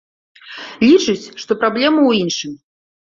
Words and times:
Лічыць, 0.87 1.31
што 1.43 1.51
праблема 1.65 2.01
ў 2.09 2.23
іншым. 2.23 2.57